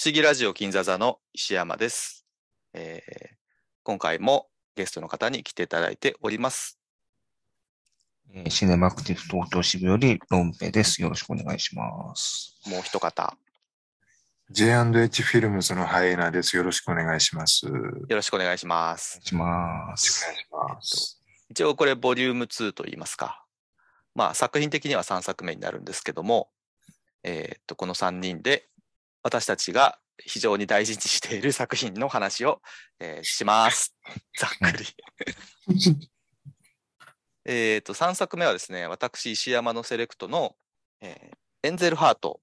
[0.00, 2.24] 不思議ラジオ金座座の石山です、
[2.72, 3.36] えー
[3.82, 6.80] 今回もゲストの方に来ていただいております。
[8.32, 11.02] えーシネマクティブ東京支部よりロンペです。
[11.02, 12.58] よろしくお願いします。
[12.66, 13.36] もう一方、
[14.50, 16.56] J&H フィルムズのハイエナです。
[16.56, 17.66] よろしくお願いします。
[17.66, 17.74] よ
[18.08, 19.18] ろしくお願いします。
[19.18, 20.08] お願いします。
[20.08, 21.22] いします。
[21.50, 23.44] 一応これボリューム2と言いますか。
[24.14, 26.48] まあ作品的には3作目になるんですけども、
[27.22, 28.69] えーっと、この3人で
[29.22, 32.60] 私たちが非常に大事にしている作品の話を、
[32.98, 33.94] えーします。
[34.38, 34.86] ざっくり。
[37.46, 40.56] えーっと、3作目はですね、私石山のセレクトの、
[41.00, 42.40] えーエンゼルハート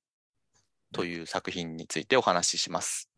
[0.94, 3.10] という作品についてお話しします。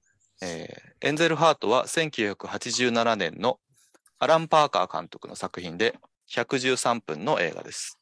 [0.41, 3.59] えーエンゼルハートは1987年の
[4.19, 5.97] アラン・パーカー監督の作品で
[6.29, 7.99] 113分の映画です。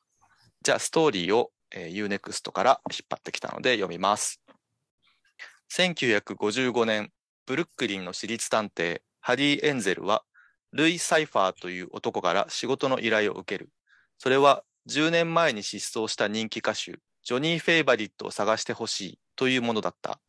[0.62, 4.42] じゃあ、ストーリーを、えー UNEXT から引っ張ってきたので読みます。
[5.70, 7.12] 1955年、
[7.46, 10.24] ブルックリンの私立探偵、ハリー・エンゼルは、
[10.72, 13.70] ルイ・サイファーという男から仕事の依頼を受ける。
[14.18, 20.20] それは、10年前に失踪した人気歌手、ジョニー・フェイバリットを探してほしいというものだった。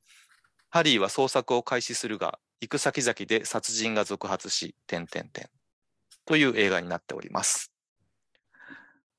[0.71, 5.49] ハリーは捜索を開始するが、行く先々で殺人が続発し、点々点。
[6.27, 7.73] という映画になっております。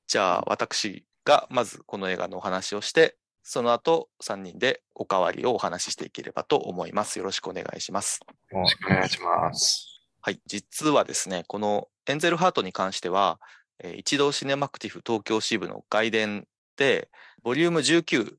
[0.07, 3.17] じゃあ、私がまずこの映画のお話をして、
[3.51, 7.17] その後3人でおかわりをお話ししていければと思います。
[7.17, 8.19] よろしくお願いします。
[8.51, 10.03] よろしくお願いします。
[10.21, 10.39] はい。
[10.45, 13.39] 実はですね、このエンゼルハートに関しては、
[13.79, 16.45] えー一度シネマクティフ東京支部の外伝
[16.77, 17.09] で、
[17.41, 18.35] ボリューム19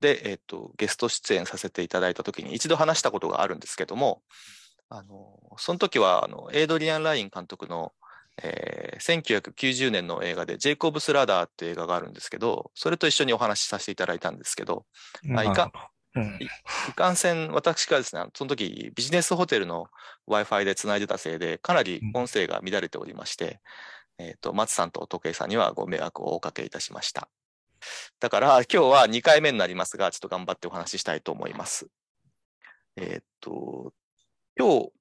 [0.00, 4.22] で、えっ、と、ゲスト出演させていただいたときに一度話したことがあるんですけども、
[4.88, 7.92] あの、その時は、あの、エイドリアン・ライン監督の、
[8.42, 14.86] えー1990年の映画で、ジェイコブス・ラダーっていう映画があるんですけど、それと一緒にお話しさせていただいたんですけど、
[15.36, 15.70] あいか
[16.16, 16.38] うん
[16.88, 19.88] いかんせん、私がですね、その時ビジネスホテルの
[20.28, 23.60] Wi-Fi で繋いでたせいで、かなり音声が乱れておりまして、
[24.18, 27.28] えっ、と、松さんと時計さんにはご迷惑をおかけいたしました。
[28.20, 31.88] だから、今日は2回目になりますが、ちょっと頑張ってお話ししたいと思います。
[32.96, 33.92] えっ、と、
[34.56, 34.92] 今日、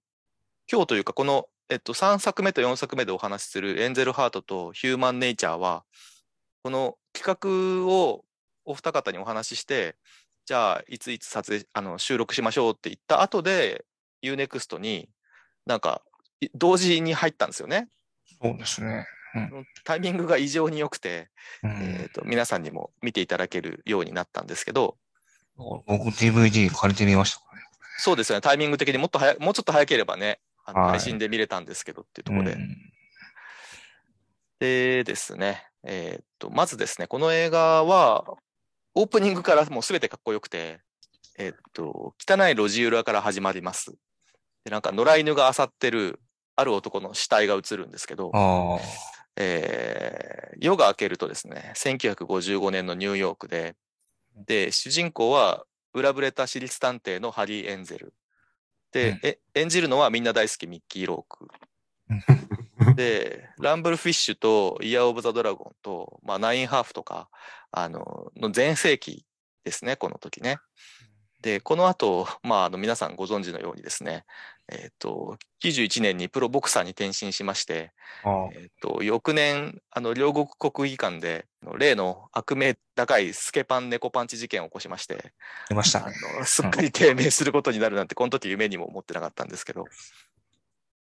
[0.71, 5.83] 今日というか、この、えっと、3作目と4作目でお話しするエンゼルハートとヒューマンネイチャーは、
[6.61, 8.23] この企画を
[8.63, 9.95] お二方にお話しして、
[10.45, 13.85] じゃあ、いついつ撮影、あの、収録しましょうって言った後で、
[14.21, 15.09] UNEXT に
[15.65, 16.03] なんか、
[16.41, 17.87] い同時に入ったんですよね。
[18.39, 19.07] そうですね。
[19.83, 21.31] タイミングが異常に良くて、
[21.63, 24.95] うんえっと、皆さんにも見ていただけるようになったんですけど、
[25.55, 27.63] 僕 DVD 借りてみましたね。
[27.97, 32.53] そうですよね、タイミング的にもっと早い、もうちょっと早ければね、あのはい配信で見れたんですけどっていうところで。
[32.53, 32.77] うん
[34.59, 38.37] でですね、えーっと、まずですね、この映画は、
[38.95, 40.79] オープニングからもうすべてかっこよくて、
[41.37, 43.91] えーっと、汚い路地裏から始まります。
[44.63, 46.21] で、なんか野良犬が漁ってる、
[46.55, 48.31] ある男の死体が映るんですけど、
[49.35, 53.75] えー夜が明けるとですね、1955年のニューヨークで、
[54.45, 58.13] で、主人公は裏ぶれた私立探偵のハリー・エンゼル。
[58.93, 61.47] で、うんえ演じるのはみんな大好きミッキー・ローク。
[62.95, 67.29] で、ランブルフィッシュとイヤー・オブ・ザ・ドラゴンと、まあ、ナインハーフとか、
[67.71, 69.25] あの、の全盛期
[69.63, 70.57] ですね、この時ね。
[71.43, 74.25] で、この後、 まあ、あの、皆さんご存知のようにですね、
[74.69, 77.91] えっ、と、91年にプロボクサーに転身しまして、
[78.23, 78.49] ああ。
[78.53, 81.45] えっ、と、翌年、あの、両国国技館で、
[81.77, 85.99] 例の悪名高いスケパン猫パンチ事件を起こしまして、あ出ました。
[85.99, 86.13] ね。
[86.39, 89.85] の、すっかり低迷することになるなんて、この時夢にも思ってなかったんですけど、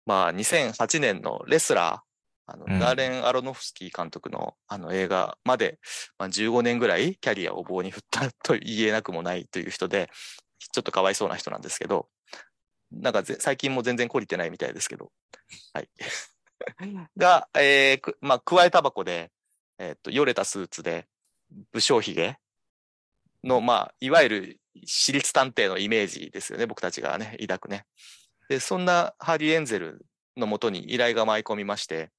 [0.06, 2.09] まあ、2008年のレスラー、
[2.52, 5.78] あの、うんダーレン・アロノフスキー監督のあの映画まで、
[6.18, 10.10] まあ、15年ぐらいキャリアを棒に振ったと言えなくもないという人で、
[10.72, 12.08] ちょっとかわいそうな人なんですけど、
[12.92, 15.12] なんかぜ最近も全然懲りてないみたいですけど、
[15.72, 15.88] はい。
[17.16, 19.30] が、えーくまあ、加えタバコで、
[19.78, 21.06] えーっと、よれたスーツで、
[21.72, 22.36] 武将髭
[23.44, 27.86] の、まあ、いわゆる私立探偵のイメージですよね、僕たちがね、抱くね。
[28.48, 30.04] で、そんなハリー・エンゼル
[30.36, 32.10] のもとに依頼が舞い込みまして、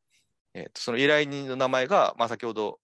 [0.53, 2.79] えーとその依頼人の名前が、まあ、先ほど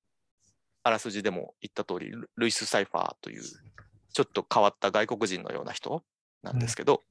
[0.88, 6.02] あらすじでも言った通り、ルルイス・サイファーという、ちょっと変わった外国人のような人
[6.44, 7.04] なんですけど、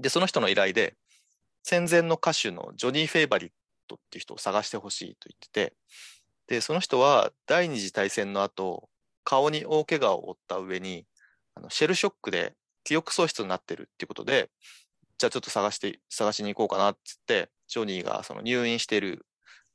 [0.00, 0.96] で、その人の依頼で、
[1.62, 3.50] 戦前の歌手のジョニー・フェイバリッ
[3.86, 5.76] トっていう人を探してほしいと言ってて、
[6.48, 8.88] で、その人は第二次大戦の後、
[9.22, 11.06] 顔に大怪我を負った上に、
[11.54, 14.50] あのシェルショックで記憶喪失になってるっていうことで、
[15.18, 19.24] じゃあちょっと探して、探しに行こうかなっつって、ジョニーがその入院している、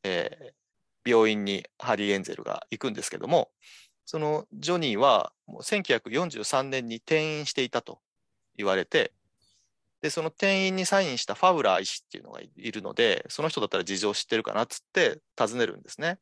[0.04, 0.64] えー
[1.06, 3.50] 病院にハリー・エンゼルが行くんですけども、
[4.06, 8.00] そのジョニーはもう1943年に転院していたと
[8.56, 9.14] 言われて、
[10.02, 16.20] で、その店員にサインしたファウラー医師っていうのがいるので、その人だったら事情知ってるかなっつって尋ねるんですね。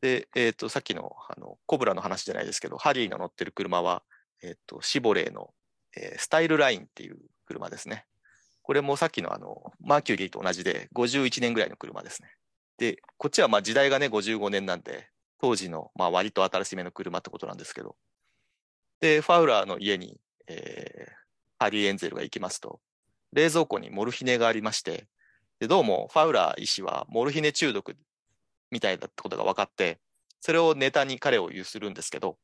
[0.00, 4.02] で、えっ、と、さっきの、あの、コブラの話じゃないですけど、ハリーの乗ってる車は、
[4.42, 5.52] えっ、と、シボレーの、
[5.96, 8.06] えースタイルラインっていう車ですね。
[8.62, 12.30] これもさっきのあの、マーキュリーと同じで、51年ぐらいの車ですね。
[12.80, 17.94] で、こっちはまあ時代がね、55年なんで、当時のまあ割と新しめの車ってことなんですけど。
[19.00, 20.18] で、ファウラーの家に、
[20.48, 21.20] えー
[21.62, 22.80] ハリー・エンゼルが行きますと、
[23.34, 25.06] 冷蔵庫にモルヒネがありまして、
[25.58, 27.94] でどうもファウラー医師はモルヒネ中毒
[28.70, 30.00] みたいだってことが分かって、
[30.40, 32.38] それをネタに彼を有するんですけど、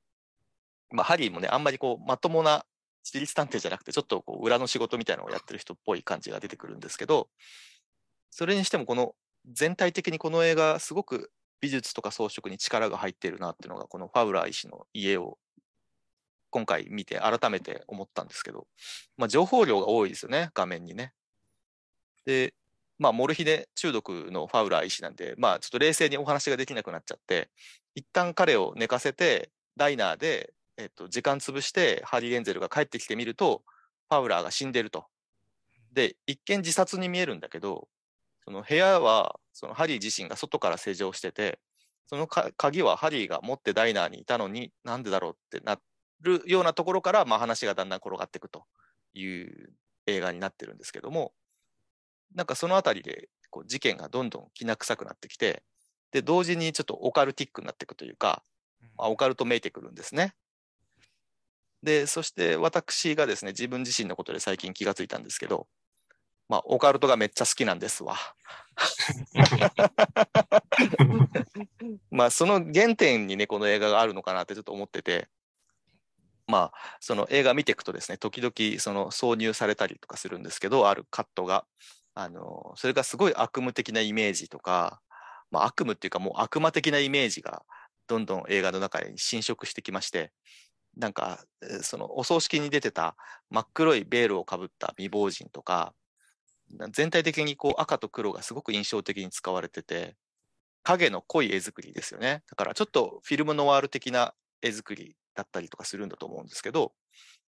[0.91, 2.67] まあ、ハリーもね、あんまりこう、まともな
[3.03, 7.31] 私立探偵じゃなくて、ちょっとこう裏の仕事みたいなのをやってる人っぽい感じが出てくるんですけど、
[8.31, 9.15] それにしてもこの
[9.53, 15.39] 全体的にこの映画、すごく美術とか装飾に力が入っているなっていうのが、このファウラー医師の家を
[16.51, 18.67] 今回見て改めて思ったんですけど、
[19.17, 21.13] まあ、情報量が多いですよね、画面にね。
[22.25, 22.55] で、
[22.99, 27.51] まあ、モルヒネ中毒のファウラー医師なんで、まあ、ちょっと冷静にお話ができなくなっちゃって、
[27.95, 33.63] 一旦彼を寝かせて、ダイナーで、えっと、時間潰して、ハリー・エンゼルが帰ってきてみると、
[34.09, 35.07] ファウラーが死んでると。
[35.93, 37.89] で、一見自殺に見えるんだけど、
[38.47, 41.59] その部屋は、そのハリー自身が外から施錠してて、
[42.07, 45.81] そのか鍵はハリーが持ってダイナーにいたのに、なんでだろうってな
[46.21, 48.65] るようなところから、まあ、話がだんだん転がっていくと
[49.15, 49.73] いう
[50.07, 51.33] 映画になってるんですけども、
[52.37, 55.65] なんかそのあたりでこう事件がどんどんきな臭くなってきて、
[56.13, 58.45] で、同時にちょっとオカルティックになっていくというか、
[58.97, 60.35] まあ、オカルトめいてくるんですね。
[61.83, 65.67] で、そして私がですね、自分自身のことで最近気がついたんですけど、
[66.49, 68.17] まあ、オカルトがめっちゃ好きなんですわ。
[72.11, 75.29] まあ、その原点にね、この映画があるのかなってちょっと思ってて、
[76.47, 81.67] まあ、その映画見ていくとですね、時々その挿入されたりとかするんですけど、あるカットが。
[82.19, 85.03] あの、それがすごい悪夢的なイメージとか、
[85.51, 87.63] まあ悪夢っていうかもう悪魔的なイメージが
[88.07, 90.33] どんどん映画の中に侵食してきまして、
[90.97, 93.17] なんか、えーそのお葬式に出てた
[93.51, 95.93] 真っ黒いベールをかぶった未亡人とか、な
[96.91, 100.17] 全体的にこう赤と黒がすごく印象的に使われてて、
[100.83, 102.43] 影の濃い絵作りですよね。
[102.49, 106.93] だからちょっとフィルムノワール的な絵作りだったりとかするんだと思うんですけど、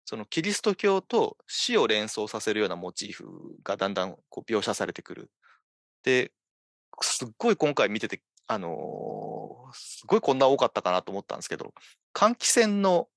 [0.05, 5.31] そのキリスト教と死を連想させるようなモチーフがだんだんこう描写されてくる。
[6.03, 6.33] で、
[7.01, 11.73] すっごい今回見てて、あのーすごいこんな多かったかなと思ったんですけど、
[12.15, 13.09] 換気扇の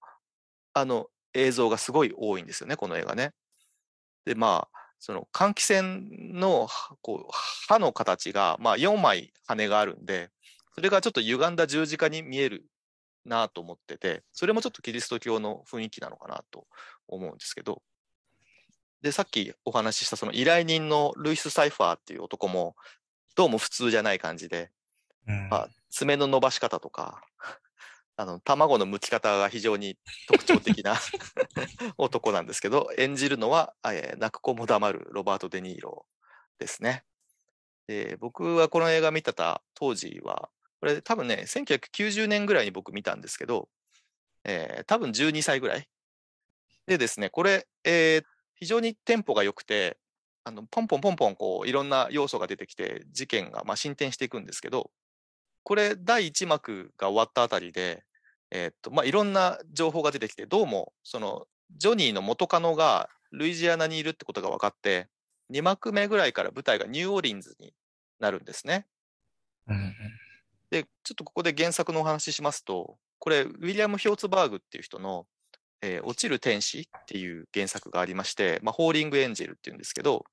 [0.73, 3.33] あの映像がすごい多いんですよね、この映画ね。
[4.25, 7.31] で、まあ、その換気扇のはこう
[7.67, 10.29] 刃の形が、まあ、4枚羽があるんで、
[10.73, 12.65] それがちょっと歪んだ十字架に見える
[13.25, 16.67] なと思ってて、それもちょっとキリスト教の雰囲気なのかなと
[17.07, 17.81] 思うんですけど、
[19.01, 22.75] で、さっきお話ししたその依頼人のルイス・サイファーっていう男も、
[23.35, 24.71] どうも普通じゃない感じで、
[25.27, 25.49] うん。
[25.49, 27.21] まあ、爪の伸ばし方とか、
[28.17, 29.97] あの、卵の剥き方が非常に
[30.27, 30.95] 特徴的な
[31.97, 36.05] 男なんですけど、演じるのは、えー泣く子も黙るロバート・デ・ニーロ
[36.59, 37.03] ですね。
[37.87, 43.69] で僕はこの映画見てた当時は、これ多分ね、1990年ぐらいに僕見たんですけど、
[44.45, 45.89] えー多分12歳ぐらい。
[46.87, 48.25] でですね、これ、えー
[48.57, 49.97] 非常にテンポが良くて、
[50.45, 54.91] あのポンポンポンポンこういろんな要素が出てきて、事件がまあ進展していくんですけど、
[55.63, 58.04] これ第1幕が終わったあたりで、
[58.51, 61.47] えーっとまあ、いろんな情報が出てきて、どうもその
[61.77, 65.09] ジョニーの元カノがルイジアナにいるってことが分かって、
[65.51, 67.73] 2幕目ぐらいから舞台がニューオーリンズに
[68.19, 68.87] なるんですね。
[69.67, 69.93] うん
[70.71, 75.27] で、ちょっとここで原作のお話ししますと、これ、ウィリアム・ヒョーツバーグっていう人の、
[75.81, 80.25] えー落ちる天使っていう原作がありまして、まあ、ホーリング・エンジェルっていうんですけど、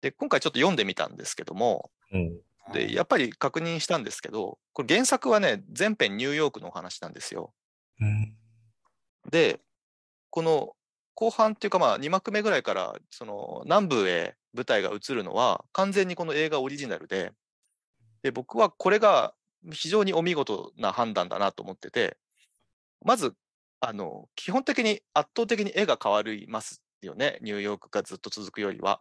[0.00, 2.40] で、今回ちょっと読んでみたんですけども、うん
[2.72, 7.52] で、やっぱり確認したんですけど、これ原作はね、全編ニューヨークのお話なんですよ。
[8.00, 8.36] うん
[9.28, 9.60] で、
[10.30, 10.74] この
[11.14, 17.32] 後半っていうかまあ2幕目ぐらいからその南部へ舞台が移るのは完全にこの映画オリジナルで、
[18.22, 19.34] で、僕はこれが
[19.72, 22.16] 非常にお見事な判断だなと思ってて、
[23.04, 23.34] まず、
[23.80, 27.38] あの、基本的に圧倒的に絵が変わりますよね。
[27.42, 29.00] ニューヨークがずっと続くよりは。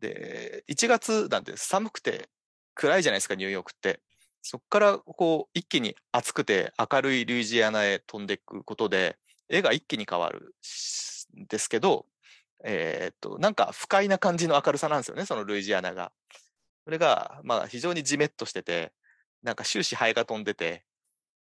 [0.00, 2.28] で、1月なんで寒くて
[2.74, 4.00] 暗いじゃないですか、ニューヨークって。
[4.42, 9.16] そこからこう一気に暑くて明るいルイジアナへ飛んでいくことで、
[9.48, 12.06] 絵が一気に変わるしんですけど、
[12.64, 16.12] えーっと、なんか不快な感じの明るさなんですよね、そのルイジアナが。
[16.84, 18.92] それが、まあ非常にジメッとしてて、
[19.42, 20.84] なんか終始ハエが飛んでて、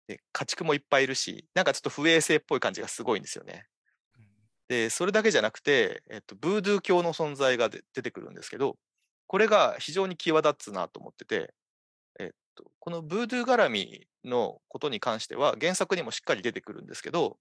[0.07, 3.67] で家畜もいっぱいいるし、なんかちょっと不衛生っぽい感じがすごいんですよね。
[4.67, 8.77] で、それだけじゃなくて、えっと、ブードゥー教の存在がで出てくるんですけど、
[9.27, 11.53] これが非常に際立つなと思ってて、
[12.19, 17.37] えっと、このブードゥー絡みのことに関しては原作にもしっかり出てくるんですけど、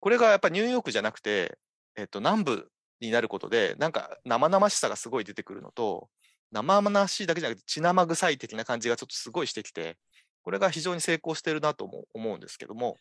[0.00, 1.58] これがやっぱニューヨークじゃなくて、
[1.96, 2.68] えっと、南部
[3.00, 6.08] になることで、なんか生々しさがすごい出てくるのと、
[6.52, 9.96] 生々しいだけじゃなくて血生臭い的な感じがちょっとすごいしてきて、
[10.42, 12.96] これが非常に成功してるなとも思うんですけども、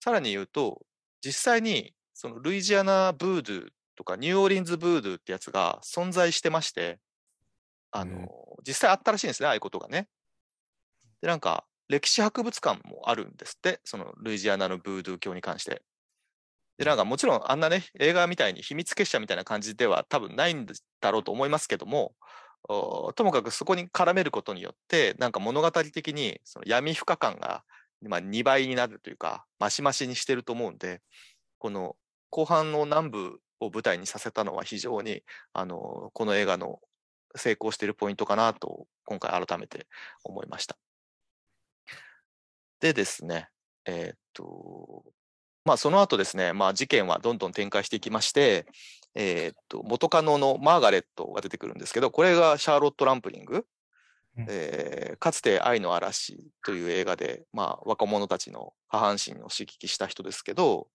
[0.00, 0.82] さらに言うと、
[1.24, 6.98] 実際にそのルイジアナブードゥとかニューオーリンズブードゥーってやつが存在してまして、
[7.90, 8.28] あの、うん
[8.66, 10.08] 実際あったらしいんですね、ああいうことがね。
[11.22, 15.82] で、なんか、歴史博物館もあるんですって、そのルイジアナのブードゥー教に関して。
[16.78, 20.66] で、なんかもちろんあんなね、映画みたいに秘密結社みたいな感じでは多分ないん
[21.00, 22.14] だろうと思いますけども、
[22.68, 27.62] おともかくそこに絡めることによって、なんか物語的にその闇深感が、
[28.02, 31.02] まあ、2倍になるというか、マシマシにしてると思うんで、
[31.58, 31.96] この
[32.30, 35.22] 後半の南部を舞台にさせたのは非常に、
[35.52, 36.80] あの、この映画の
[37.34, 39.86] 成功しているポイントかなと、今回改めて
[40.24, 40.76] 思いました。
[42.80, 43.48] でですね、
[43.86, 45.04] えーっと、
[45.64, 48.66] まあその後ですね、まあ事件はどんどん展開していきまして、
[49.14, 53.66] えーっと、元カノのマーガレットが出てくるんですけど、これがシャーロット・ランプリング。
[54.36, 60.88] うんえーかつて愛の嵐という映画で、まあ若者たちの下半身を刺激した人ですけど、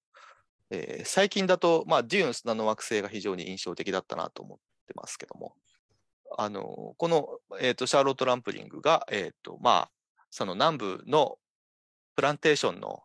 [0.72, 5.54] えー最近だと、まあデューン砂の惑星が非常に印象的だったなと思ってますけども、
[6.38, 7.28] あの、この、
[7.60, 9.92] えーと、シャーロット・ランプリングが、えーと、まあ、
[10.30, 11.38] その南部の
[12.16, 13.04] プランテーションの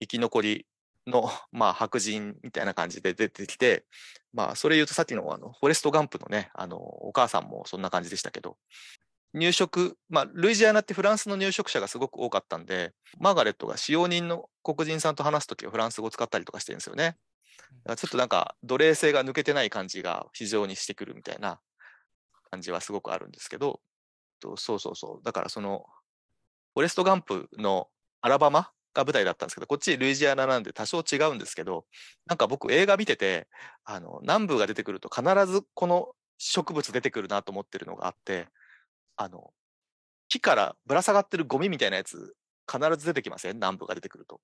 [0.00, 0.66] 生き残り
[1.06, 3.84] の、 まあ、白人みたいな感じで出てきて、
[4.32, 8.56] まあ、それ言うとさっきのあの、フォレスト・ガンプのね、あの、お母さんもそんな感じでしたけど、
[9.34, 17.04] 入植、まあ、ルイジアナってフランスの入植者がすごく多かったんで、マーガレットが使用人の黒人さんと話すときはフランス語を使ったりとかしてるんですよね。
[17.04, 17.16] だか
[17.90, 21.60] らちょっとなんか奴隷性が抜けてない感じが非常にしてくるみたいな
[22.50, 23.80] 感じはすごくあるんですけど、
[24.56, 25.24] そうそうそう。
[25.24, 25.84] だからその、
[26.74, 27.88] フォレスト・ガンプの
[28.20, 31.86] アラバマが舞台だったんですけど、こっちルイジアナなんで多少違うんですけど、
[32.26, 33.48] なんか僕映画見てて、
[33.84, 38.48] あの、南部が出てくると必ずこの植物出てくるなと思ってるのがあって、
[39.16, 39.52] あの、
[40.28, 42.34] 木からぶら下がってるゴミみたいなやつ、
[42.70, 43.56] 必ず出てきません？
[43.56, 44.40] 南部が出てくると。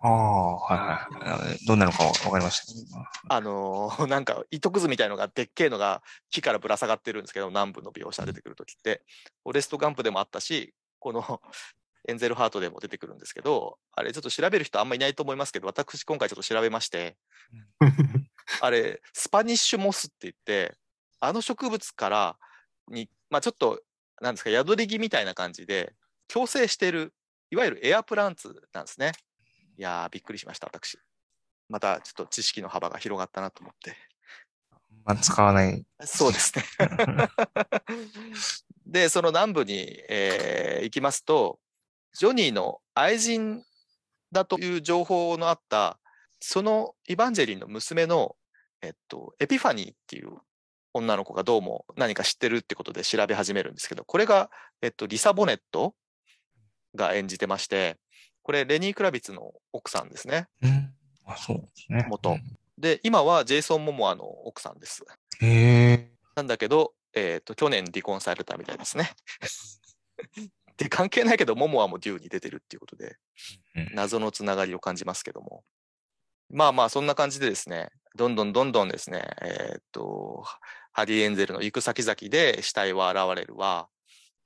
[0.00, 1.66] ああ、はいはいはい。
[1.66, 3.10] どんなのかわかりました。
[3.34, 9.04] あのー なんか糸くずみたいのがでっけえのが木からぶら下がってるんですけど、南部の描写出てくるときって、
[9.42, 11.42] フォレスト・ガンプでもあったし、この
[12.08, 17.18] エンゼルハートでも出てくるんですけど、あれちょっと調べる人あんまいないと思いますけど、私今回ちょっと調べまして、
[18.60, 20.76] あれ、スパニッシュモスって言って、
[21.20, 22.38] あの植物から
[22.86, 23.80] に、まあちょっと、
[24.20, 25.94] なんですか、宿り木みたいな感じで、
[26.28, 27.14] 共生してる、
[27.50, 29.12] いわゆるエアプランツなんですね。
[29.76, 30.98] いやー、びっくりしました、私。
[31.68, 33.96] またちょっと知識の幅が広がったなと思って。
[35.04, 35.84] まあ、使わない。
[36.04, 36.64] そうですね。
[38.86, 41.60] で、その南部に、えー行きますと、
[42.12, 43.62] ジョニーの愛人
[44.32, 45.98] だという情報のあった、
[46.40, 48.36] そのイヴァンジェリンの娘の、
[48.80, 50.36] えっと、エピファニーっていう
[50.98, 54.50] 女の子がどうも何か知ってるってことで調べ始めるんですけど、これが、
[54.82, 55.94] えっと、リサ・ボネット
[56.94, 57.96] が演じてまして、
[58.42, 60.48] これ、レニー・クラビッツの奥さんですね。
[60.62, 60.94] うん。
[61.26, 62.06] あ、そうですね。
[62.08, 62.38] 元
[62.78, 65.04] で、今はジェイソン・モモアの奥さんです。
[65.40, 65.48] うん。
[65.48, 66.10] へえ。
[66.34, 69.10] なんだけど、えっ、と、去年離婚されたみたいですね。
[70.78, 73.16] で、関係ないけど、モモアもデューに出てるっていうことで、
[73.74, 75.64] うん謎のつながりを感じますけども。
[76.50, 80.44] まあまあ、そんな感じでですね、どんどんどんどんですね、えっ、と、
[80.98, 83.88] ハリー・エンゼルの行く先々で死体は現れるわ、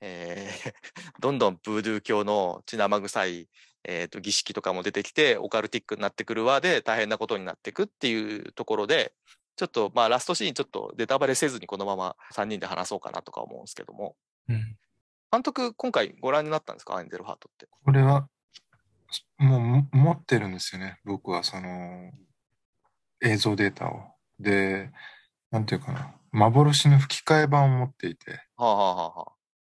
[0.01, 0.73] えー
[1.19, 3.49] どんどんブードゥー教の血生臭い、
[3.83, 9.15] えー、と儀式とかも出てきて、オカルティックになってくるわで大変なことになっていくっていうところで、
[9.55, 14.15] ちょっとまあラストシーンちょっとネタバレせずにこのまま3人で話そうかなとか思うんですけども、
[14.47, 14.77] うん。
[15.31, 17.01] 監督今回ご覧になったんですか？
[17.01, 17.67] エンゼルハートって。
[17.83, 18.29] これは、
[19.39, 20.99] もうも持ってるんですよね。
[21.03, 22.11] 僕はその
[23.23, 24.03] 映像データを。
[24.39, 24.91] で、
[25.49, 26.13] なんていうかな。
[26.33, 29.31] 幻の吹き替え版を持っていて、はあはあはあはあ。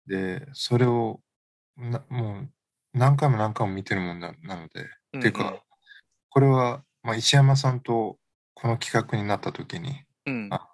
[0.05, 1.19] で、それを
[1.75, 2.49] なもう
[2.93, 5.63] 何回も何回も見てるもんななので、うんていうか、
[6.29, 8.17] これは、まあ、石山さんと
[8.53, 10.69] この企画になった時に、うん、あ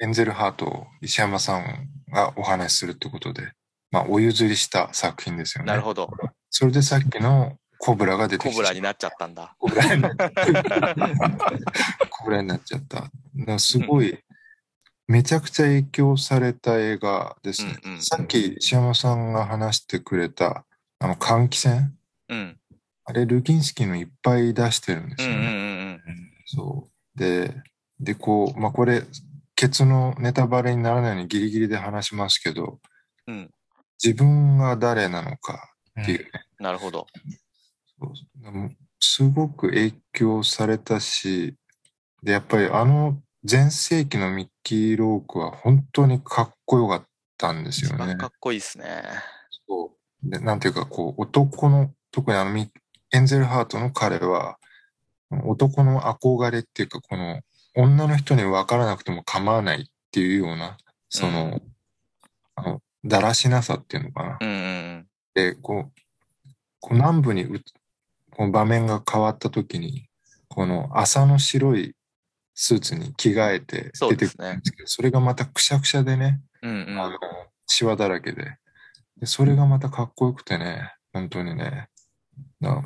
[0.00, 3.52] エンゼルハートを石山さんがお話しするってことで、
[3.90, 5.68] まあ、お譲りした作品ですよね。
[5.68, 6.10] なるほど。
[6.50, 8.50] それでさっきのコブラが出てきた。
[8.50, 9.54] コブラになっちゃったんだ。
[9.58, 10.94] コブラになっちゃった。
[12.56, 13.58] っちゃった。
[13.58, 14.18] すごい、
[15.06, 17.76] めちゃくちゃ影響された映画ですね。
[17.84, 20.64] うんうんさっき石山さんが話してくれた、
[20.98, 21.90] あの、換気扇？
[22.28, 22.58] うん。
[23.04, 25.36] あれ、ルキンスキーのいっぱい出してるんですよね。
[25.36, 26.00] うんうんうんうん。
[26.46, 27.18] そう。
[27.18, 27.54] で、
[28.00, 29.02] で、こう、まあ、これ、
[29.54, 32.80] ケツのネタバレにならないようにギリギリで話しますけど、
[33.26, 33.50] うん。
[34.02, 37.06] 自分が誰なのかっていうね、なるほど。
[39.00, 41.54] すごく影響されたし、
[42.22, 47.04] で、やっぱりあの前世紀のミッキー・ロークは本当にかっこよかっ
[47.36, 48.26] たんですよね一番か。
[48.28, 49.02] っこいいですね。
[49.68, 49.92] そ
[50.24, 50.30] う。
[50.30, 52.70] で、なんていうか、こう、男の、特にあのミ、
[53.12, 54.56] エンゼルハートの彼は、
[55.44, 57.42] 男の憧れっていうか、この、
[57.76, 60.78] 女の人に分からなくても構わないっていうような、
[61.10, 61.62] その、うん
[62.56, 64.38] あの、だらしなさっていうのかな。
[64.40, 65.92] うんうんで、こう、
[66.80, 67.60] こう南部にう
[68.30, 70.08] この場面が変わった時に、
[70.48, 71.94] この朝の白い
[72.54, 76.70] スーツに着替えて出てくるんですけど、それがまたくしゃくしゃでね、うん。
[76.70, 77.18] うんうんあの、
[77.66, 78.56] シワだらけで。
[79.18, 81.88] で、それがまたかっこよくてね、本当にね。
[82.60, 82.82] だ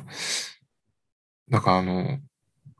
[1.49, 2.19] だからあの、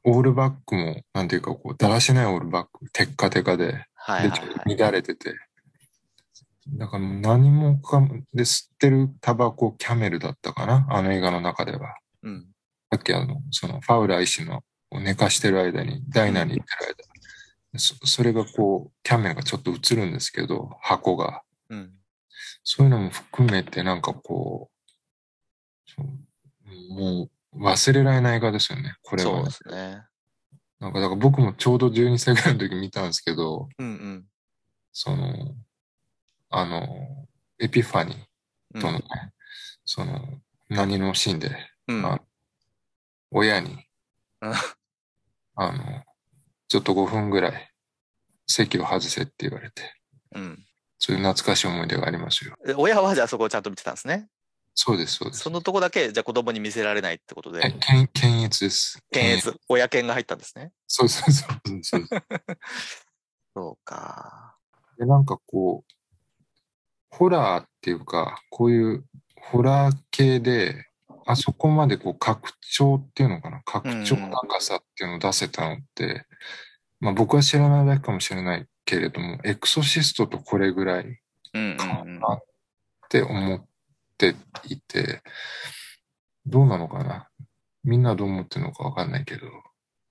[0.03, 4.31] オールバックも、なんていうか、こう、だらしないオールバック、テッカテカで、で、ちょっはい。
[4.31, 5.35] と乱れてて。
[6.77, 11.95] だから何もかも、で、吸ってるタバコ、キャメルだったかなあの映画の中では。
[12.23, 12.47] うん。
[12.91, 16.95] さっきあの、その、ファウラー医師のを寝かしてる間に、ダイナーに行ってる
[17.73, 21.43] 間、そそれがこう、キャメルがちょっと映るんですけど、箱が。
[21.69, 21.93] うん。
[22.63, 24.71] そういうのも含めて、なんかこ
[25.97, 30.03] う、もう忘れられない映画ですよね、これはね、そうですね。
[30.79, 34.25] なんか、だから僕もちょうど12歳ぐらいの時見たんですけど、うんうん。
[34.91, 35.55] その、
[36.49, 37.27] あの、
[37.59, 38.15] エピファニ
[38.73, 39.05] うんーとのね、
[39.85, 41.51] その、何のシーンで、
[41.87, 42.21] うんあ
[43.31, 43.85] 親に、
[44.41, 44.53] うん
[45.61, 46.03] あの、
[46.69, 47.69] ちょっと5分ぐらい
[48.47, 49.81] 席を外せって言われて、
[50.35, 50.65] うん。
[50.99, 52.55] そういう懐かしい思い出がありますよ。
[52.65, 54.27] で親はじゃあそこをちゃんと見てたんですね？
[54.75, 55.49] そうです、そうですそ。
[55.49, 58.99] のとこだけ、じゃあ子供に見せられないってことで、え検検閲です。
[59.11, 60.71] 検閲、親検が入ったんですね？
[60.87, 62.07] そうそうそうそう。
[63.55, 64.55] そうか。
[64.97, 65.93] で、なんかこう、
[67.09, 69.05] ホラーっていうか、こういう
[69.41, 70.85] ホラー系で、
[71.31, 73.61] あそこまでこう拡張っていうのかな？
[73.63, 76.25] 拡張高さっていうのを出せたのって、
[76.99, 81.19] まあ僕は知らないだけかもしれないけれども、エクソシストとこれぐらい
[81.53, 82.03] うんか。
[82.03, 82.43] なっ
[83.09, 83.65] て思っ
[84.17, 84.35] て
[84.67, 85.21] いて、
[86.47, 87.29] どうなのかな？
[87.83, 89.45] みんなどう思ってるのかわかんないけど、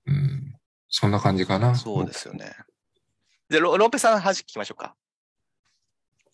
[0.06, 0.54] うん、
[0.88, 1.74] そんな感じかな？
[1.74, 2.52] そうですよね。
[3.48, 4.94] で、ロローペさん話聞きましょうか。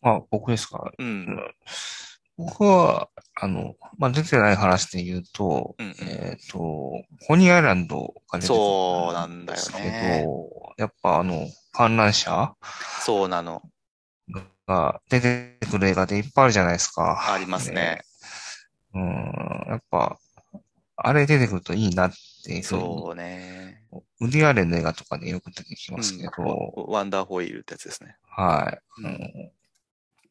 [0.03, 0.93] あ、僕ですか？
[0.99, 1.55] うん。
[2.37, 6.59] 僕は、あの、まあ、出てない話で言うと、うんうんえっ、と、
[7.27, 10.27] コニーアイランドが出てそうなんだよね
[10.77, 12.55] やっぱあの、観覧車
[13.01, 13.63] そうなの。
[14.67, 17.33] が出てくる映画でいっぱいあるじゃないですか。
[17.33, 18.03] ありますね。
[18.95, 19.03] うん、
[19.69, 20.19] やっぱ、
[20.97, 22.13] あれ出てくるといいなっ
[22.45, 23.83] てそうね。
[24.21, 26.33] ウディアレンの映画とかでよく出てきますけど、
[26.77, 28.17] うんワンダーホイールってやつですね。
[28.29, 29.03] はい。
[29.05, 29.51] うん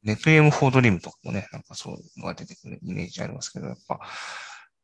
[0.04, 4.00] うんネクエム・フォードリームとかもね、なんかそういうのが出てくるイメージありますけど、やっぱ、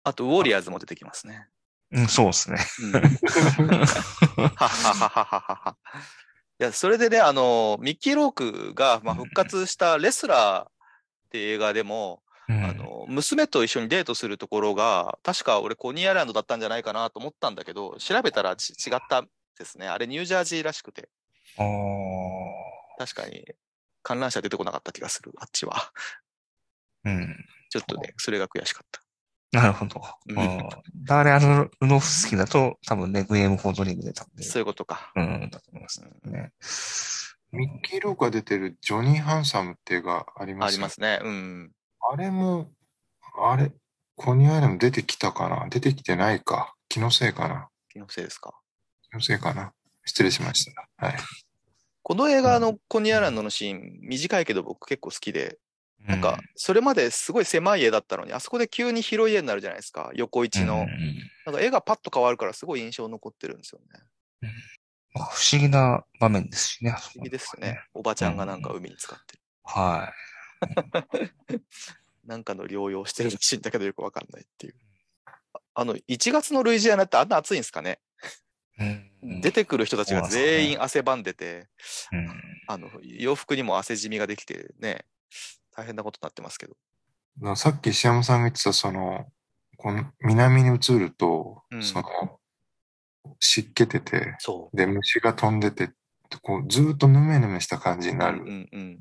[0.03, 1.47] あと、ウォリアーズも出てきますね。
[1.91, 2.57] うん、そうですね。
[2.83, 2.91] うん。
[2.91, 5.77] はっははは。
[6.59, 10.71] いや、それでね、あの、ミッキー・ロークが、まあ、復活したレスラーっ
[11.31, 19.23] ていう映画でも、うんあの、娘と一緒にデートするところが、確か俺コニーアイランドだったんじゃないかなと思ったんだけど、調べたらち違った
[19.57, 19.87] ですね。
[19.87, 21.09] あれニュージャージーらしくて、
[21.57, 21.65] あー
[22.97, 23.45] 確かに
[24.09, 25.93] 観覧車出てこなかった気がする、あっちは。
[27.05, 27.45] うん。
[27.69, 29.03] ちょっとね、それが悔しかった。
[29.51, 30.01] なるほど。
[30.29, 30.69] ううんん。
[31.05, 35.11] ダーレ・アルノフスキーだと、多分ネクエム・フォードリームで多分、そういうことか。
[35.15, 36.51] うん、だと思いますね。
[37.51, 41.19] ミッキー・ロークが出てるジョニー・ハンサムって映画ありますよありますね。
[41.21, 41.71] うん。
[42.11, 42.71] あれも、
[43.43, 43.71] あれ、
[44.15, 45.69] コニーアイランド出てきたかな？
[45.69, 46.73] 出てきてないか。
[46.89, 48.59] 気のせいかな気のせいですか。
[49.11, 49.71] 気のせいかな
[50.03, 50.89] 失礼しました。
[50.97, 51.15] はい。
[52.09, 55.59] この映画のコニーアイランドのシーン、短いけど僕結構好きで、
[56.07, 60.09] なんか、それまですごい狭い家だったのに、あそこで急に広い家になるじゃないですか。
[60.15, 60.87] 横一の。
[61.45, 64.49] なんか絵がパッと変わるからすごい印象残ってるんですよね。
[65.13, 66.95] まあ不思議な場面ですしね。
[66.97, 67.79] 不不思議ですね。
[67.93, 69.43] おばちゃんがなんか海に使ってる。
[69.63, 70.11] は
[72.25, 74.75] なんかの療養してるらしいんだけどよくわかんないっていう。
[75.53, 77.99] ああの、1月のルイジアナってあんな暑いんですかね、
[79.21, 81.67] 出てくる人たちが全員汗ばんでて、
[82.11, 82.29] うん
[82.67, 85.05] あの、洋服にも汗じみができてね、
[85.75, 87.55] 大変なことになってますけど。
[87.55, 89.25] さっき石山さんが言ってた、その、
[89.77, 92.05] この南に移ると、うんその、
[93.39, 95.89] 湿気てて、そで、虫が飛んでて、
[96.41, 98.17] こう、ずーっとヌメヌメした感じにう。
[98.17, 98.39] なる。
[98.39, 98.99] うんうんうん。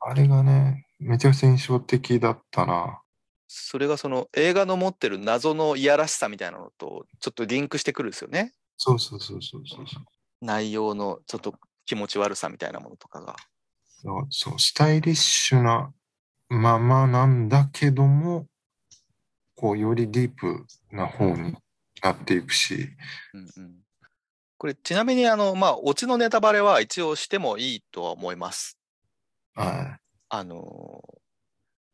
[0.00, 3.02] あれがね、めちゃくちゃ印象的だったな。
[3.48, 8.54] それがその映画の持ってる謎のいやらしさみたいなのとちょっとリンクしてくるんですよね。
[8.76, 10.04] そうそうそうそうそうそう。
[10.40, 11.54] 内容のちょっと
[11.86, 13.36] 気持ち悪さみたいなものとかが。
[13.84, 15.92] そうそう、スタイリッシュな
[16.48, 18.46] ままなんだけども、
[19.54, 21.54] こう、よりディープな方に
[22.02, 22.88] なっていくし、
[23.32, 23.74] うんうん、
[24.58, 28.78] これ、ちなみに、あの、まあ、オチのネタバレは一応してもいいとは思います。
[29.54, 31.22] はあのー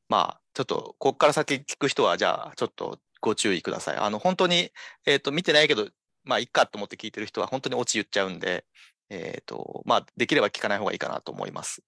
[0.09, 3.97] まあ、ちょっと、ここから先聞く人は、じゃあ、ちょっとご注意ください。
[3.97, 4.71] あの、本当に、
[5.05, 5.89] えっ、と、見てないけど、
[6.29, 8.67] まあ、いっかと思って聞いてる人は、本当にオチ言っちゃうんで、
[9.09, 11.83] えっ、と、まあ、できれば聞かない方がいいかなと思います。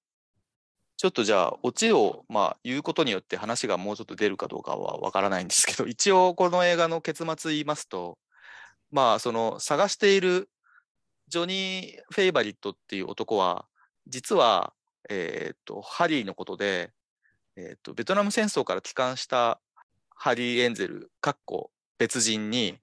[0.96, 8.18] ちょっとじゃあ、オチを、まあ、言うことによって話がもうちょっと出るかどうかはわからないんですけど、 一応、この映画の結末言いますと、
[8.90, 10.48] まあ、その、探している
[11.28, 13.66] ジョニー・フェイバリットっていう男は、
[14.06, 14.72] 実は、
[15.10, 16.92] えっ、と、ハリーのことで、
[17.56, 19.60] えっ、と、ベトナム戦争から帰還した
[20.16, 22.78] ハリー・エンゼル、かっこ別人に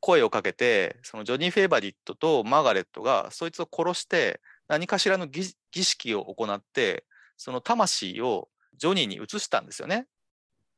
[0.00, 7.04] 声をかけて、そのジョニー・フェイバリットとマーガレットがそいつを殺して何かしらの儀儀式を行って、
[7.36, 10.06] その魂をジョニーに移したんですよね。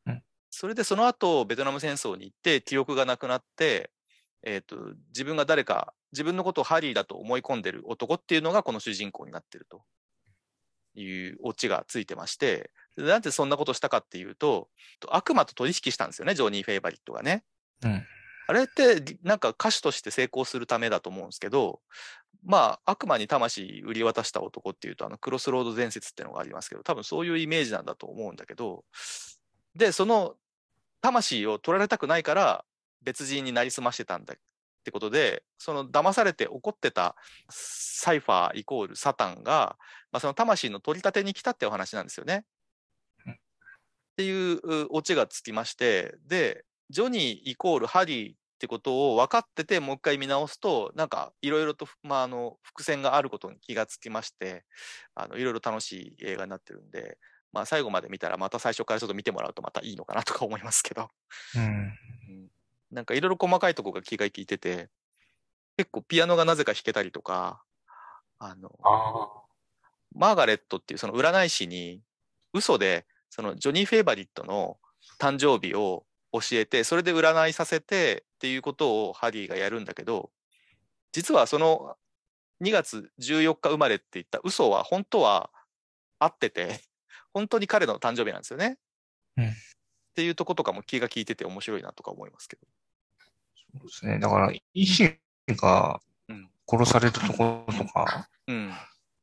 [0.07, 0.23] うん
[0.53, 3.91] それでその後、ベトナム戦争に行って記憶がなくなって、
[4.43, 9.85] えっ、と、自分が誰か、自分のことをハリーだと思い込んでる男っていうのがこの主人公になってると
[10.95, 14.69] いうオチがついてまして、でなんでそんなことしたかっていうと、
[15.09, 17.45] 悪魔と取引したんですよね、ジョニー・フェイバリットがね。
[17.85, 18.05] うん
[18.51, 21.81] あれって、なんか歌手として成功するためだと思うんですけど、
[22.43, 28.85] まあ、悪魔に魂売り渡した男っていうと、あの、クロスロード伝説っていうのがありますけど、多分そういうイメージなんだと思うんだけど、
[29.77, 30.35] で、その
[31.01, 32.65] 魂を取られたくないから、
[33.03, 34.37] 別人になりすましてたんだっ
[34.83, 37.15] てことで、その騙されて怒ってた
[37.51, 39.77] サイファーイコールサタンが、
[40.11, 42.45] まあ、その魂の取り立てに来たってお話なんですよね。
[43.27, 43.37] うんっ
[44.17, 54.67] ていううオチがつきまして、で、ジョニーイコールハリーってことを分かってて、もう一回見直すと、なんかいろいろと、まあ、あの、伏線があることに気がつきまして、
[55.15, 57.17] あの、いろいろ楽しい映画になってるんで、
[57.55, 61.09] まあ、最後まで見たら、また最初からちょっと見てもらうとまたいいのかなとか思いますけど。
[61.57, 62.51] うん。
[62.91, 64.91] なんかいろいろ細かいとこが気が利いてて、
[65.79, 67.65] 結構ピアノがなぜか弾けたりとか、
[68.39, 69.43] あの、あ
[70.15, 72.03] マーガレットっていうその占い師に
[72.53, 74.79] 嘘で、そのジョニー・フェイバリットの
[75.19, 80.31] 誕生日を教えて、それで占いさせてっていうことをハリーがやるんだけど、
[81.13, 81.99] 実はその
[82.63, 85.51] 2月14日生まれって言った嘘は本当は
[86.19, 86.81] 合ってて、
[87.35, 88.79] 本当に彼の誕生日なんですよね。
[89.37, 89.53] うんっ
[90.13, 92.63] ていうとことかも気が利いてて面白いなとか思いますけど。
[93.79, 94.19] そうですね。
[94.19, 95.17] だから、医師
[95.49, 98.73] がうん殺されるところとか、うん。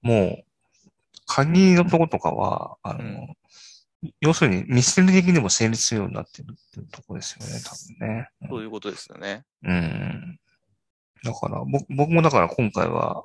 [0.02, 0.46] もう、
[1.26, 3.38] 鍵のとことかは、あの、うん
[4.22, 8.30] 要するにミステリー的にも成立するようになってるっていうところですよね、多分ね。
[8.50, 9.44] そういうことですよね。
[9.64, 10.40] うん。
[11.24, 13.24] だから、僕僕もだから今回は、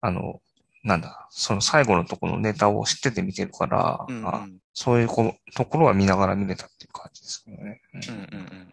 [0.00, 0.40] あの、
[0.82, 7.80] なんだ、その最後のところのネタを知ってて見てるから、うんうんあそういうこところは見ながら見れたっていう感じですよね。
[7.94, 8.70] うんうんうんうん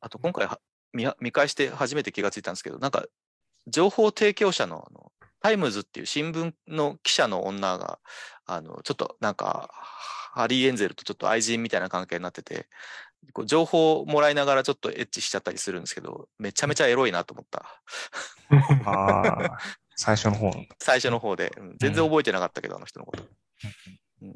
[0.00, 0.60] あと今回は
[0.92, 3.04] 見見返して初めて気がついたんですけど、なんか
[3.66, 5.10] 情報提供者のあの
[5.44, 7.98] タイムズっていう新聞の記者の女が、
[8.46, 9.68] あの、ちょっとなんか、
[10.32, 12.66] ハリー・エンゼルとちょっと愛人みたいな関係になってて、
[13.32, 17.64] こう情報をもらいながらちょっとエッチしちゃったりするんですけど、めちゃめちゃエロいなと思った。
[18.88, 19.58] ああ、
[19.96, 20.64] 最初の方の。
[20.80, 21.52] 最初の方で。
[21.56, 23.24] うん全然覚えてなかったけど、あの人のこと。
[24.22, 24.34] うん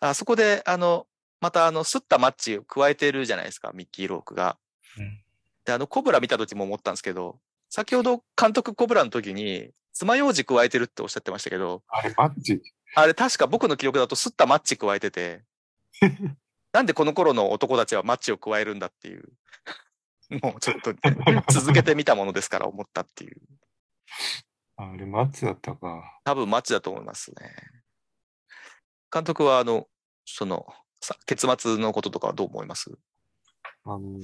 [0.00, 1.06] あそこで、あの、
[1.40, 4.58] またあの、すったマッチを咥えてるじゃないですか、ミッキー・ロークが。
[4.98, 5.20] うん
[5.64, 12.60] で、あの、コブラ見た時も思ったんですけど、先ほど監督コブラの時に、爪楊枝加えてるっておっしゃってましたけど、あれ、マッチ？
[12.94, 15.42] あれ確か僕の記憶だとすったマッチ加えてて、
[16.74, 19.32] なんでこの頃の男たちはマッチを加えるんだっていう、
[20.42, 20.92] もうちょっと
[21.52, 23.40] 続けてみたものですから思ったっていう。
[24.76, 26.20] あれ、マッチだったか。
[26.24, 27.54] 多分マッチだと思いますね。
[29.12, 29.86] 監督は、あの、
[30.24, 30.66] その、
[31.00, 32.90] さ結末のこととかはどう思います？
[33.84, 34.18] あの、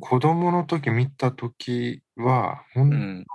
[0.00, 3.26] 子供の時見た時は、ほん、うん。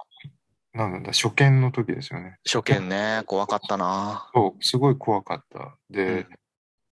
[0.73, 2.37] なんなんだ、初見の時ですよね。
[2.45, 4.29] 初見ね、怖かったな。
[4.35, 5.79] そう、すごい怖かった。
[5.89, 6.27] で、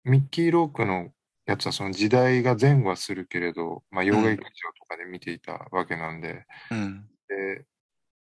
[0.03, 1.09] ミッキー・ロークの
[1.45, 4.45] やつはその時代が前後はするけれど、まあ、洋画劇場
[4.79, 7.07] とかで見ていたわけなんで、うん。
[7.27, 7.65] で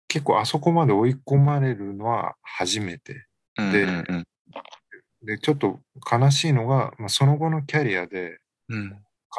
[0.07, 3.27] 結構あそこまで追い込まれるのは初めて。
[3.57, 3.71] うん。
[3.71, 4.23] でうんうん
[5.23, 5.79] で、ちょっと
[6.11, 8.97] 悲しいのが、まあ、その後のキャリアで、うん。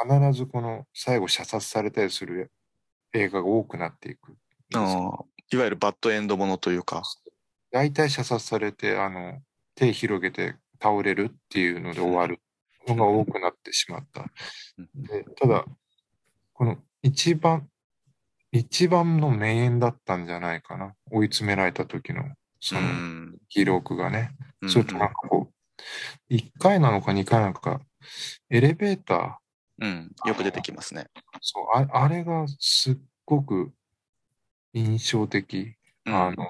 [0.09, 2.51] 必ずこの最後射殺されたりする
[3.13, 4.35] 映画が多くなっていく
[5.51, 7.03] いわゆるバッドエンドものというか。
[7.71, 9.39] 大体射殺されて、あの、
[9.75, 12.41] 手広げて倒れるっていうので終わる
[12.87, 14.25] のが多くなってしまった。
[14.95, 15.65] でただ、
[16.53, 17.69] この一番
[18.51, 20.93] 一番の名演だったんじゃないかな。
[21.11, 22.23] 追い詰められた時の、
[22.59, 23.35] そうのん。
[23.49, 24.35] 記録がね。
[24.61, 25.51] うんそれとなんかこ
[26.29, 27.81] う、1回なのか2回なのか、
[28.49, 30.11] エレベーター、うん。
[30.25, 31.07] よく出てきますね。
[31.41, 33.73] そう、ああれがすっごく
[34.73, 35.75] 印象的。
[36.05, 36.47] うんあの、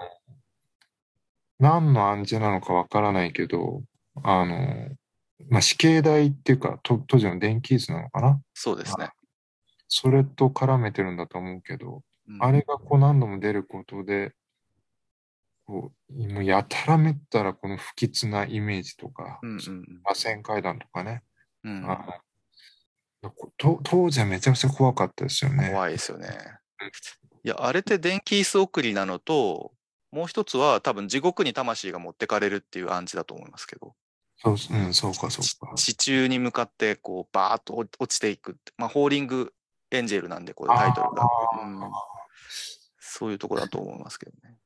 [1.59, 3.81] 何の暗示なのかわからないけど、
[4.21, 4.89] あの、
[5.49, 8.39] まあ、死刑台っていうか、と当時の電気椅子なのかな？
[8.53, 9.09] そうですね。
[9.87, 14.33] それと絡めてるんだと思うけど、うんあれがこう何度も出ることで、
[15.65, 19.59] こう、もうやたらめったらこの不吉なイメージとか、うんうん
[20.05, 21.23] 螺旋階段とかね、
[21.63, 21.87] うん。
[23.57, 25.69] 当時はめちゃくちゃ怖かったですよね。
[25.69, 26.27] 怖いですよね。
[27.43, 29.73] いや、あれって電気椅子送りなのと、
[30.11, 33.95] もう一つは多分地獄に魂が持ってかれるっていう暗示だと思いますけど、
[34.43, 35.73] そう、うん、そうか、そうか。
[35.75, 38.57] 地中に向かってこうバーッと落落ちていく。
[38.77, 39.53] まあ、ホーリング
[39.91, 41.23] エンジェルなんで、これタイトルが。
[41.63, 41.91] うん
[43.15, 44.57] そういうとこだと思いますけどね。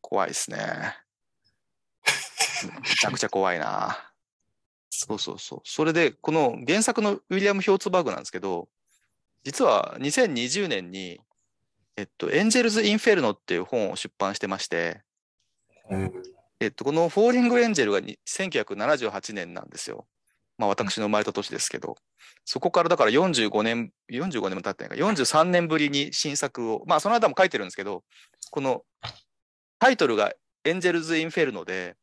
[0.00, 0.58] 怖いですね。
[2.80, 4.12] めちゃくちゃ怖いな。
[4.90, 5.60] そうそうそう。
[5.64, 8.68] それで、この原作のウィリアム・ヒョーツバーグなんですけど、
[9.42, 11.20] 実は2020年に、
[11.96, 15.02] えっと、エンジェルズ・インフェルノっていう本を出版してまして、
[15.90, 20.06] うんえっと、このフォーリング・エンジェルが1978年なんですよ。
[20.58, 21.96] まあ私の生まれた年ですけど、
[22.44, 28.04] そこからだから45年、45年も経ってないか、43年ぶりに新作を、まあその間も書いてるんですけど、
[28.50, 28.82] この
[29.78, 30.32] タイトルが
[30.64, 31.96] エンジェルズ・インフェルノで、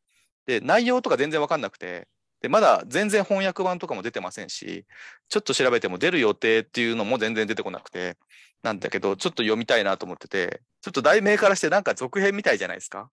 [0.45, 2.07] で、内容とか全然わかんなくて、
[2.41, 4.85] で、まだ全然翻訳版とかも出てませんし、
[5.29, 8.17] ちょっと調べても出る予定っていうのも全然出てこなくて、
[8.61, 13.09] なんだけど、ちょっと読みたいなと思ってて、ちょっと題名からしてなんか続編みたいじゃないですか。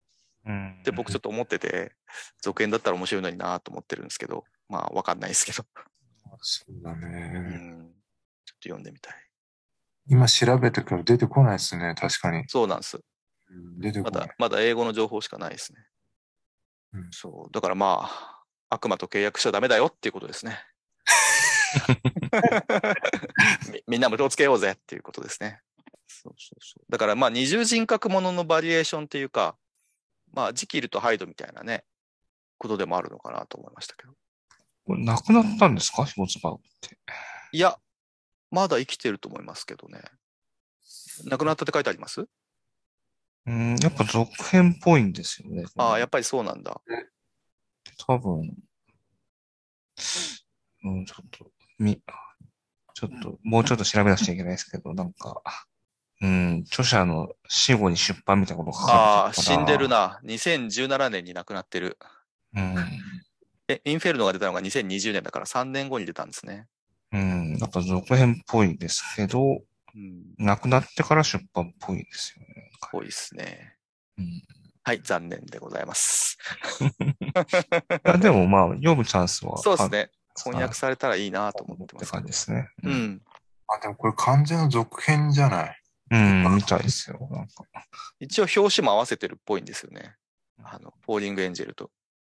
[0.48, 1.94] うんって僕ちょっと思ってて、
[2.42, 5.64] 続編だったら面白いのになと思ってるんですけど、まあわかんないですけど、
[6.42, 7.08] そうだうね。
[7.08, 7.92] ん、
[8.46, 9.14] ちょっと読んでみたい。
[10.10, 12.44] 今調べてから出てこないですね、確かに。
[12.48, 12.98] そうなんです。
[13.50, 14.22] うん出てこない。
[14.22, 15.80] まだ、まだ英語の情報しかないですね。
[16.94, 17.52] うんそう。
[17.52, 20.60] だからまあ、悪魔と契約しちゃダメだよっていうことですね。
[23.72, 25.62] みみんなも気をつけようぜっていうことですね。
[26.08, 26.84] そうそうそう。
[26.90, 29.58] だからまあ二重人格もののバリエーションっていうか、
[30.38, 31.84] まあジキルとハイドみたいなね、
[32.60, 34.14] ことでもあるのかなと思いましたけど。
[34.86, 36.06] これ亡くなったんですか？
[36.06, 36.96] ヒボツバーグって。
[37.54, 37.76] いや、
[38.52, 40.00] まだ生きてると思いますけどね。
[41.26, 42.28] 亡くなったって書いてあります？
[43.48, 45.64] うん、やっぱ続編っぽいんですよね。
[45.76, 46.80] ああ、やっぱりそうなんだ。
[48.06, 48.42] 多分、
[50.84, 52.00] うん、ちょっと、み、
[52.94, 55.42] ちょっと、もうちょっと調べなくちゃいけないですけど、なんか、
[56.22, 59.88] うん、著者の死後に出版みたいなことが書かれてああ、死んでる。
[59.88, 60.20] な。
[60.24, 61.98] 2017年に亡くなってる。
[62.56, 62.76] うん、
[63.68, 66.68] え、インフェルノが出たのが2020年だから3年後に出たんですね。
[67.12, 69.62] うん、やっぱ続編っぽいですけど、
[69.96, 70.34] うん。
[70.38, 72.72] 亡くなってから出版っぽいですよね。
[72.92, 73.76] 多いですね。
[74.18, 74.26] うん
[74.84, 76.38] はい、残念でございます。
[78.22, 80.10] でもまあ、読むチャンスはそうですね。
[80.14, 82.22] あ翻訳されたらいいなと思思っててっますけど。
[82.22, 82.70] 感じですね。
[82.84, 82.90] う。
[82.90, 83.22] ん。
[83.68, 85.82] あ、でもこれ完全な続編じゃない？
[86.10, 87.28] うん、みたいですよ。
[87.32, 87.66] なんか。
[88.20, 90.16] 一応表紙も合わせてるっぽいんですよね。
[90.64, 91.92] あの、フォーリングエンジェルと。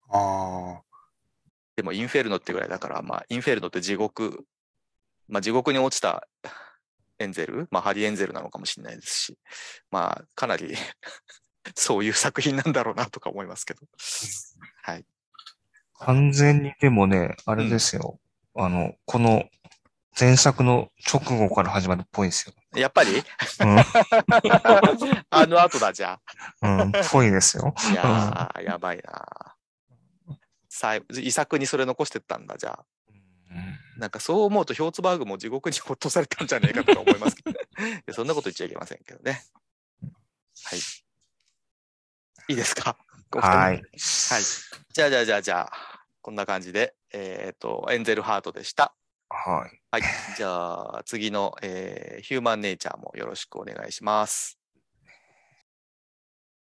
[0.08, 0.82] ああ、
[1.76, 4.44] でもインフェルノってぐらいだから、まあ、インフェルノって地獄、
[5.28, 6.26] まあ、地獄に落ちた
[7.18, 9.38] エンゼル、まあ、ハリエンゼルなのかもしれないですし、
[9.90, 10.74] まあ、かなり
[11.74, 13.80] そういう作品なんだろうなとか思いますけど。
[14.82, 15.04] はい。
[15.98, 18.20] 完全にでもね、あれですよ。
[18.54, 19.48] あの、この
[20.18, 22.54] 前作の直後から始まるっぽいですよ。
[22.80, 23.16] やっぱり？
[23.16, 23.78] うん、
[25.30, 26.20] あの後だ、じゃ
[26.62, 27.74] うん、ぽいですよ。
[27.76, 27.90] あ。
[27.90, 29.56] いやー、やばいな。
[30.68, 32.84] さ遺作にそれ残してったんだ、じゃあ。
[33.96, 37.54] なんかそう思うと、ヒョーツバーグも地獄に落とされたんじゃねえかとか思いますけど、 い
[38.06, 39.44] やそんなこと言っちゃいけませんけどね。
[40.64, 40.78] はい。
[42.48, 42.96] いいですか？
[43.30, 43.48] はい。
[43.72, 43.82] はい。
[43.92, 48.94] じゃあ、じゃあ、じゃあ、じゃあ、こんな感じで、えっ、と、エンゼルハートでした。
[49.28, 49.80] はい。
[49.90, 50.08] はい。
[50.32, 54.58] じゃあ、次の、えーヒューマンネイチャーもよろしくお願いします。